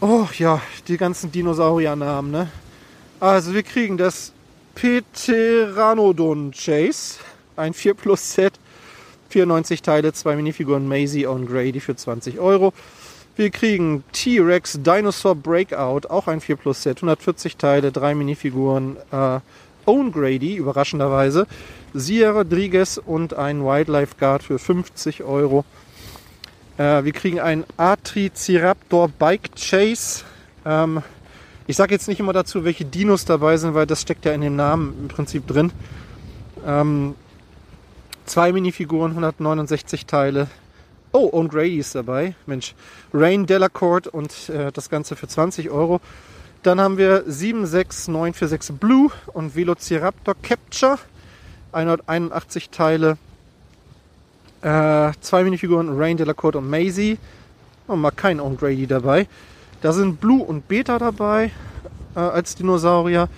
[0.00, 2.50] Oh ja, die ganzen Dinosauriernamen, ne?
[3.20, 4.32] Also wir kriegen das
[4.74, 7.18] Pteranodon Chase,
[7.56, 8.54] ein 4 Plus Set,
[9.28, 12.72] 94 Teile, zwei Minifiguren Maisie und Grady für 20 Euro.
[13.36, 19.40] Wir kriegen T-Rex Dinosaur Breakout, auch ein 4 Plus Set, 140 Teile, drei Minifiguren äh,
[19.86, 21.46] Own Grady, überraschenderweise,
[21.94, 25.64] Sia Rodriguez und ein Wildlife Guard für 50 Euro.
[26.76, 30.24] Äh, wir kriegen ein Atriciraptor Bike Chase.
[30.64, 31.02] Ähm,
[31.66, 34.40] ich sage jetzt nicht immer dazu, welche Dinos dabei sind, weil das steckt ja in
[34.40, 35.72] dem Namen im Prinzip drin.
[36.66, 37.14] Ähm,
[38.26, 40.48] zwei Minifiguren, 169 Teile.
[41.12, 42.34] Oh, und Grady ist dabei.
[42.46, 42.74] Mensch,
[43.12, 46.00] Rain Delacourt und äh, das Ganze für 20 Euro.
[46.62, 50.98] Dann haben wir 76946 Blue und Velociraptor Capture.
[51.72, 53.18] 181 Teile.
[54.62, 57.18] Äh, zwei Minifiguren Rain Delacourt und Maisie.
[57.86, 59.26] Und oh, mal kein Grady dabei.
[59.80, 61.50] Da sind Blue und Beta dabei
[62.14, 63.28] äh, als Dinosaurier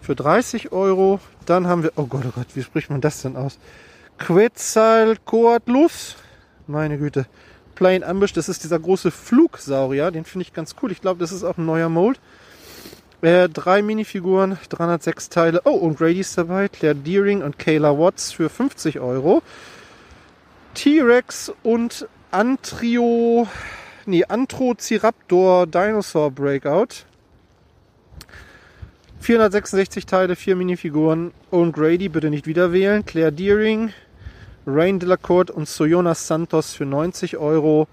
[0.00, 1.18] für 30 Euro.
[1.46, 3.58] Dann haben wir, oh Gott, oh Gott, wie spricht man das denn aus?
[4.18, 6.16] Quetzalcoatlus.
[6.66, 7.26] Meine Güte.
[7.74, 10.10] Plain Ambush, das ist dieser große Flugsaurier.
[10.10, 10.92] Den finde ich ganz cool.
[10.92, 12.20] Ich glaube, das ist auch ein neuer Mold.
[13.22, 15.60] Äh, drei Minifiguren, 306 Teile.
[15.64, 16.68] Oh, und Grady ist dabei.
[16.68, 19.42] Claire Deering und Kayla Watts für 50 Euro.
[20.74, 23.46] T-Rex und Antrio
[24.06, 27.04] nee, Antrociraptor Dinosaur Breakout.
[29.20, 31.32] 466 Teile, 4 Minifiguren.
[31.50, 33.04] Owen Grady, bitte nicht wieder wählen.
[33.04, 33.92] Claire Deering,
[34.66, 37.86] Rain Delacourt und Sojonas Santos für 90 Euro.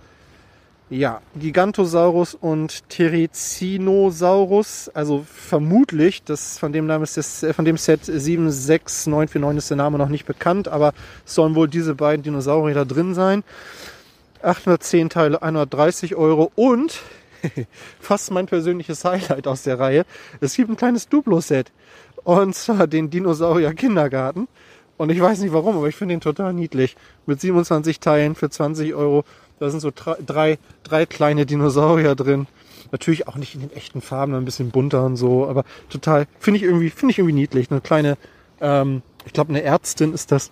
[0.89, 8.05] Ja, Gigantosaurus und Terizinosaurus, also vermutlich, das von dem Namen ist das, von dem Set
[8.05, 10.93] 76949 ist der Name noch nicht bekannt, aber
[11.25, 13.43] es sollen wohl diese beiden Dinosaurier da drin sein.
[14.41, 17.01] 810 Teile, 130 Euro und
[17.99, 20.05] fast mein persönliches Highlight aus der Reihe.
[20.41, 21.71] Es gibt ein kleines Duplo-Set.
[22.23, 24.47] Und zwar den Dinosaurier Kindergarten.
[25.03, 26.95] Und ich weiß nicht warum, aber ich finde den total niedlich.
[27.25, 29.25] Mit 27 Teilen für 20 Euro.
[29.59, 32.47] Da sind so drei, drei kleine Dinosaurier drin.
[32.93, 36.59] Natürlich auch nicht in den echten Farben, ein bisschen bunter und so, aber total, finde
[36.59, 37.69] ich irgendwie, finde ich irgendwie niedlich.
[37.69, 38.17] Eine kleine,
[38.61, 40.51] ähm, ich glaube, eine Ärztin ist das.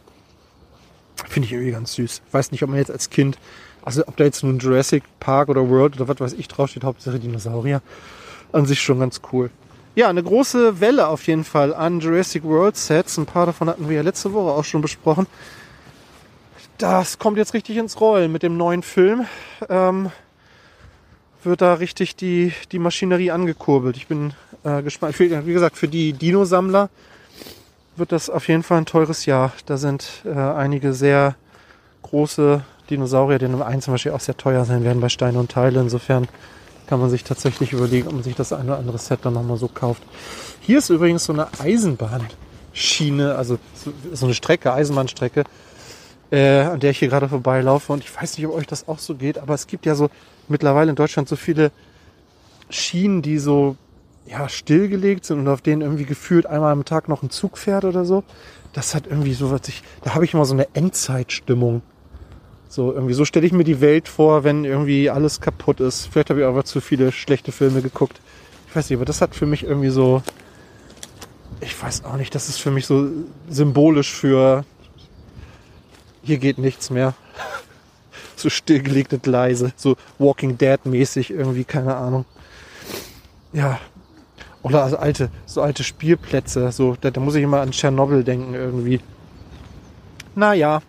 [1.30, 2.22] Finde ich irgendwie ganz süß.
[2.34, 3.38] weiß nicht, ob man jetzt als Kind
[3.86, 7.20] Also ob da jetzt nun Jurassic Park oder World oder was weiß ich draufsteht, Hauptsache
[7.20, 7.82] Dinosaurier,
[8.52, 9.50] an sich schon ganz cool.
[9.94, 13.18] Ja, eine große Welle auf jeden Fall an Jurassic World Sets.
[13.18, 15.28] Ein paar davon hatten wir ja letzte Woche auch schon besprochen.
[16.78, 19.26] Das kommt jetzt richtig ins Rollen mit dem neuen Film.
[19.68, 20.12] Ähm,
[21.44, 23.98] wird da richtig die, die Maschinerie angekurbelt.
[23.98, 24.34] Ich bin
[24.64, 25.14] äh, gespannt.
[25.14, 26.90] Für, wie gesagt, für die Dino-Sammler
[27.98, 29.52] wird das auf jeden Fall ein teures Jahr.
[29.66, 31.36] Da sind äh, einige sehr
[32.04, 35.52] große Dinosaurier, die im einen zum Beispiel auch sehr teuer sein werden bei Steine und
[35.52, 35.82] Teile.
[35.82, 36.30] Insofern
[36.92, 39.56] kann man sich tatsächlich überlegen, ob man sich das ein oder andere Set dann nochmal
[39.56, 40.04] so kauft.
[40.60, 43.60] Hier ist übrigens so eine Eisenbahnschiene, also
[44.12, 45.46] so eine Strecke, Eisenbahnstrecke,
[46.32, 47.94] äh, an der ich hier gerade vorbeilaufe.
[47.94, 50.10] Und ich weiß nicht, ob euch das auch so geht, aber es gibt ja so
[50.50, 51.72] mittlerweile in Deutschland so viele
[52.70, 53.78] Schienen, die so
[54.26, 57.86] ja, stillgelegt sind und auf denen irgendwie gefühlt einmal am Tag noch ein Zug fährt
[57.86, 58.26] oder so.
[58.74, 61.84] Das hat irgendwie so was ich, da habe ich immer so eine Endzeitstimmung.
[62.72, 66.08] So, irgendwie so stelle ich mir die Welt vor, wenn irgendwie alles kaputt ist.
[66.08, 68.22] Vielleicht habe ich aber zu viele schlechte Filme geguckt.
[68.70, 70.24] Ich weiß nicht, aber das hat für mich irgendwie so,
[71.60, 73.10] ich weiß auch nicht, das ist für mich so
[73.50, 74.64] symbolisch für,
[76.24, 77.14] hier geht nichts mehr.
[78.38, 82.24] so stillgelegt und leise, so Walking Dead mäßig irgendwie, keine Ahnung.
[83.52, 83.82] Ja,
[84.64, 88.54] oder also alte, so alte Spielplätze, so, da, da muss ich immer an Tschernobyl denken
[88.54, 89.02] irgendwie.
[90.36, 90.82] Naja,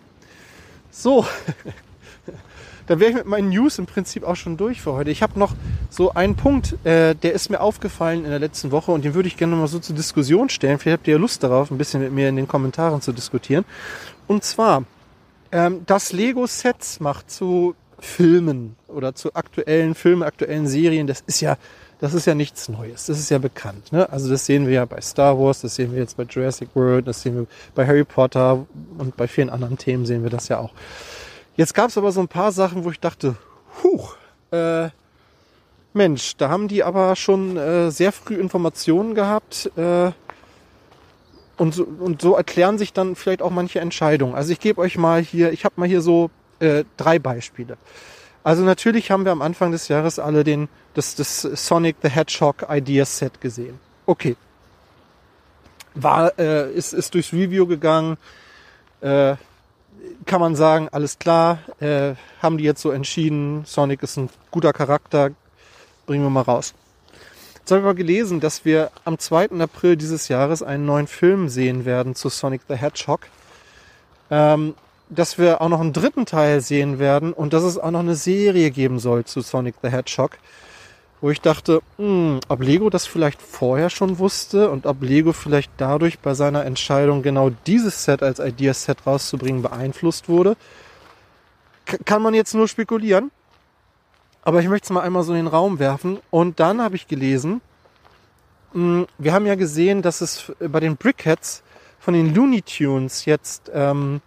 [0.93, 1.25] so.
[2.87, 5.09] Dann wäre ich mit meinen News im Prinzip auch schon durch für heute.
[5.09, 5.53] Ich habe noch
[5.89, 9.27] so einen Punkt, äh, der ist mir aufgefallen in der letzten Woche und den würde
[9.27, 10.79] ich gerne mal so zur Diskussion stellen.
[10.79, 13.63] Vielleicht habt ihr ja Lust darauf, ein bisschen mit mir in den Kommentaren zu diskutieren.
[14.27, 14.83] Und zwar,
[15.53, 21.39] ähm, das Lego Sets macht zu Filmen oder zu aktuellen Filmen, aktuellen Serien, das ist
[21.39, 21.57] ja
[22.03, 23.05] das ist ja nichts Neues.
[23.05, 23.93] Das ist ja bekannt.
[23.93, 24.11] Ne?
[24.11, 27.07] Also das sehen wir ja bei Star Wars, das sehen wir jetzt bei Jurassic World,
[27.07, 27.45] das sehen wir
[27.75, 28.65] bei Harry Potter
[28.97, 30.73] und bei vielen anderen Themen sehen wir das ja auch.
[31.55, 33.37] Jetzt gab es aber so ein paar Sachen, wo ich dachte,
[33.83, 34.17] huch,
[34.51, 34.89] äh,
[35.93, 39.71] Mensch, da haben die aber schon äh, sehr früh Informationen gehabt.
[39.77, 40.11] Äh,
[41.55, 44.35] und so, und so erklären sich dann vielleicht auch manche Entscheidungen.
[44.35, 47.77] Also ich gebe euch mal hier, ich habe mal hier so äh, drei Beispiele.
[48.43, 52.65] Also natürlich haben wir am Anfang des Jahres alle den, das, das Sonic the Hedgehog
[52.69, 53.79] Idea Set gesehen.
[54.05, 54.35] Okay.
[55.95, 58.17] War, äh, ist, ist durchs Review gegangen.
[59.01, 59.35] Äh,
[60.25, 64.73] kann man sagen, alles klar, äh, haben die jetzt so entschieden, Sonic ist ein guter
[64.73, 65.31] Charakter,
[66.05, 66.73] bringen wir mal raus.
[67.55, 69.51] Jetzt habe ich aber gelesen, dass wir am 2.
[69.59, 73.21] April dieses Jahres einen neuen Film sehen werden zu Sonic the Hedgehog.
[74.29, 74.75] Ähm,
[75.09, 78.15] dass wir auch noch einen dritten Teil sehen werden und dass es auch noch eine
[78.15, 80.31] Serie geben soll zu Sonic the Hedgehog.
[81.23, 85.31] Wo ich dachte, mh, hm, ob Lego das vielleicht vorher schon wusste und ob Lego
[85.31, 90.57] vielleicht dadurch bei seiner Entscheidung genau dieses Set als Ideaset rauszubringen beeinflusst wurde.
[91.85, 93.31] K kann man jetzt nur spekulieren.
[94.41, 96.19] Aber ich möchte es mal einmal so in den Raum werfen.
[96.29, 97.61] Und dann habe ich gelesen,
[98.73, 101.63] mh, hm, wir haben ja gesehen, dass es bei den Brickheads
[102.01, 104.19] von den Looney Tunes jetzt ähm,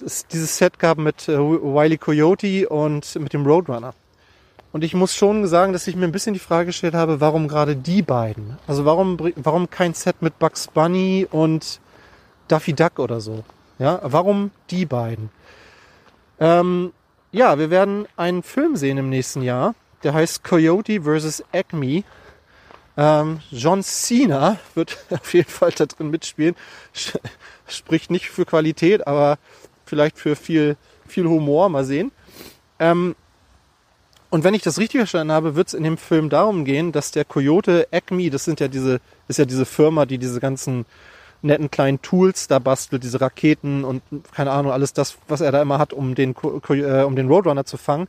[0.00, 3.94] es dieses Set gab mit äh, Wiley Coyote und mit dem Roadrunner.
[4.72, 7.48] Und ich muss schon sagen, dass ich mir ein bisschen die Frage gestellt habe, warum
[7.48, 8.56] gerade die beiden?
[8.66, 11.80] Also warum, warum kein Set mit Bugs Bunny und
[12.46, 13.44] Daffy Duck oder so?
[13.78, 15.30] Ja, warum die beiden?
[16.38, 16.92] Ähm,
[17.32, 19.74] ja, wir werden einen Film sehen im nächsten Jahr.
[20.02, 21.44] Der heißt Coyote vs.
[21.52, 22.04] Acme.
[22.96, 26.54] Ähm, John Cena wird auf jeden Fall da drin mitspielen.
[27.66, 29.38] Spricht nicht für Qualität, aber
[29.84, 32.12] vielleicht für viel, viel Humor, mal sehen.
[32.78, 33.16] Ähm,
[34.30, 37.10] und wenn ich das richtig verstanden habe, wird es in dem Film darum gehen, dass
[37.10, 40.86] der Coyote Acme, das sind ja diese, ist ja diese Firma, die diese ganzen
[41.42, 44.02] netten kleinen Tools da bastelt, diese Raketen und
[44.32, 46.34] keine Ahnung, alles das, was er da immer hat, um den,
[46.68, 48.08] äh, um den Roadrunner zu fangen.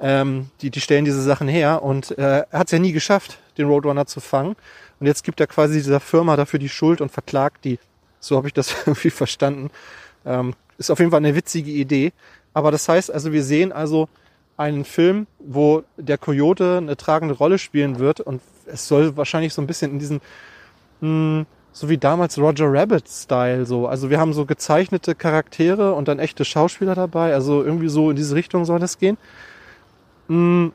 [0.00, 3.38] Ähm, die, die stellen diese Sachen her und äh, er hat es ja nie geschafft,
[3.58, 4.56] den Roadrunner zu fangen.
[4.98, 7.78] Und jetzt gibt er quasi dieser Firma dafür die Schuld und verklagt die.
[8.20, 9.70] So habe ich das irgendwie verstanden.
[10.24, 12.12] Ähm, ist auf jeden Fall eine witzige Idee.
[12.54, 14.08] Aber das heißt also, wir sehen also
[14.60, 19.62] einen Film, wo der Coyote eine tragende Rolle spielen wird und es soll wahrscheinlich so
[19.62, 20.20] ein bisschen in diesen,
[21.00, 23.86] hm, so wie damals Roger Rabbit Style so.
[23.86, 27.32] Also wir haben so gezeichnete Charaktere und dann echte Schauspieler dabei.
[27.32, 29.16] Also irgendwie so in diese Richtung soll das gehen.
[30.28, 30.72] Hm,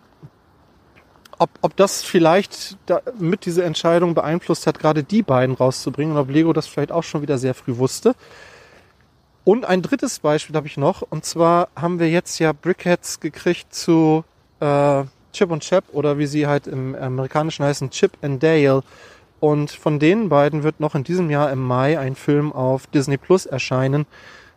[1.37, 6.21] ob, ob das vielleicht da mit dieser Entscheidung beeinflusst hat, gerade die beiden rauszubringen und
[6.21, 8.15] ob Lego das vielleicht auch schon wieder sehr früh wusste.
[9.45, 11.03] Und ein drittes Beispiel habe ich noch.
[11.03, 14.25] Und zwar haben wir jetzt ja Brickheads gekriegt zu
[14.59, 18.81] äh, Chip und Chap oder wie sie halt im Amerikanischen heißen, Chip and Dale.
[19.39, 23.17] Und von den beiden wird noch in diesem Jahr im Mai ein Film auf Disney
[23.17, 24.07] Plus erscheinen.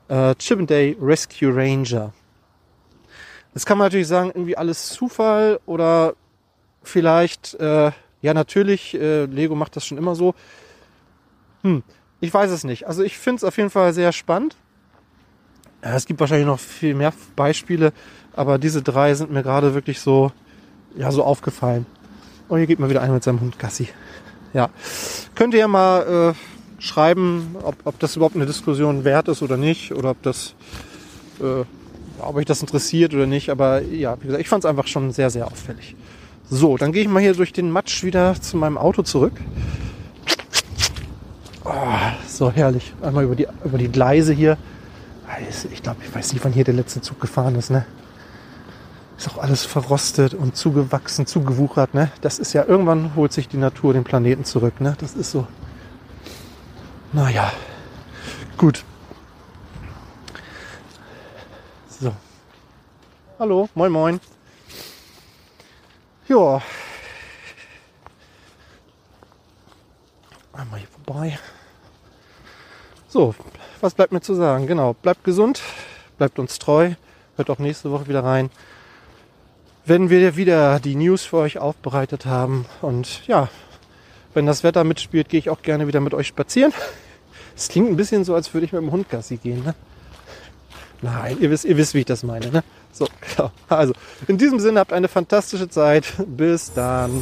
[0.09, 2.15] Äh, Chip and Dale Rescue Ranger.
[3.55, 6.15] Jetzt kann man natürlich sagen, irgendwie alles Zufall oder
[6.83, 7.91] vielleicht, äh,
[8.23, 10.35] ja natürlich, äh, Lego macht das schon immer so.
[11.63, 11.83] Hm,
[12.21, 12.87] ich weiß es nicht.
[12.87, 14.57] Also ich finde es auf jeden Fall sehr spannend.
[15.95, 17.93] Es gibt wahrscheinlich noch viel mehr Beispiele,
[18.35, 20.33] aber diese drei sind mir gerade wirklich so,
[20.97, 21.87] ja, so aufgefallen.
[22.49, 23.89] Oh, hier geht mal wieder einer mit seinem Hund Gassi.
[24.55, 24.71] Ja.
[25.35, 29.57] Könnt ihr ja mal äh, schreiben, ob, ob das überhaupt eine Diskussion wert ist oder
[29.57, 30.55] nicht, oder ob das,
[31.41, 31.65] äh,
[32.21, 33.51] ob euch das interessiert oder nicht.
[33.51, 35.97] Aber ja, wie gesagt, ich fand es einfach schon sehr, sehr auffällig.
[36.51, 39.35] So, dann gehe ich mal hier durch den Matsch wieder zu meinem Auto zurück.
[41.65, 41.73] Oh,
[42.27, 42.95] so herrlich.
[43.03, 44.57] Einmal über die, über die Gleise hier.
[45.73, 47.87] Ich glaube, ich weiß nicht, wann hier der letzte Zug gefahren ist, ne?
[49.17, 52.11] Ist auch alles verrostet und zugewachsen, zugewuchert, ne?
[52.21, 54.97] Das ist ja, irgendwann holt sich die Natur den Planeten zurück, ne?
[55.01, 55.47] Das ist so.
[57.13, 57.53] Naja.
[58.57, 58.85] Gut.
[62.01, 62.15] So.
[63.39, 64.21] Hallo, moin moin.
[66.29, 66.61] Ja.
[70.53, 71.39] Einmal hier vorbei.
[73.11, 73.35] So,
[73.81, 74.67] was bleibt mir zu sagen?
[74.67, 75.63] Genau, bleibt gesund,
[76.19, 76.91] bleibt uns treu,
[77.37, 78.51] hört auch nächste Woche wieder rein,
[79.87, 82.67] wenn wir wieder die News für euch aufbereitet haben.
[82.83, 83.49] Und ja,
[84.35, 86.73] wenn das Wetter mitspielt, gehe ich auch gerne wieder mit euch spazieren.
[87.57, 89.65] Es klingt ein bisschen so, als würde ich mit dem Hund Gassi gehen.
[89.65, 89.75] Ne?
[91.03, 92.53] Nein, ihr wisst, ihr wisst, wie ich das meine.
[92.53, 92.63] Ne?
[92.93, 93.51] So, genau.
[93.69, 93.95] Also,
[94.29, 96.05] in diesem Sinne habt eine fantastische Zeit.
[96.25, 97.21] Bis dann.